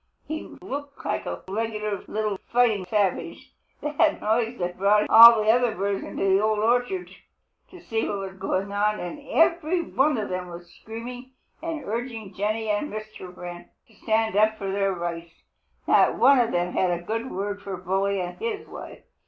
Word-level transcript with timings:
He 0.25 0.57
looked 0.63 1.05
like 1.05 1.27
a 1.27 1.43
regular 1.47 2.01
little 2.07 2.39
fighting 2.51 2.85
savage. 2.87 3.53
The 3.81 3.93
noise 4.19 4.59
had 4.59 4.79
brought 4.79 5.07
all 5.11 5.43
the 5.43 5.51
other 5.51 5.75
birds 5.75 6.03
in 6.03 6.15
the 6.15 6.41
Old 6.41 6.57
Orchard 6.57 7.11
to 7.69 7.79
see 7.79 8.09
what 8.09 8.17
was 8.17 8.37
going 8.39 8.71
on, 8.71 8.99
and 8.99 9.19
every 9.29 9.83
one 9.83 10.17
of 10.17 10.29
them 10.29 10.47
was 10.47 10.73
screaming 10.73 11.33
and 11.61 11.85
urging 11.85 12.33
Jenny 12.33 12.67
and 12.67 12.91
Mr. 12.91 13.29
Wren 13.37 13.69
to 13.89 13.93
stand 13.95 14.35
up 14.35 14.57
for 14.57 14.71
their 14.71 14.93
rights. 14.95 15.43
Not 15.85 16.15
one 16.15 16.39
of 16.39 16.51
them 16.51 16.73
had 16.73 16.89
a 16.89 17.03
good 17.03 17.29
word 17.29 17.61
for 17.61 17.77
Bully 17.77 18.19
and 18.21 18.39
his 18.39 18.65
wife. 18.67 19.03